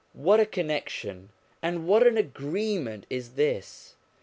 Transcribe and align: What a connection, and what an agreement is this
What 0.13 0.39
a 0.39 0.47
connection, 0.47 1.29
and 1.61 1.85
what 1.85 2.07
an 2.07 2.17
agreement 2.17 3.05
is 3.11 3.33
this 3.35 3.93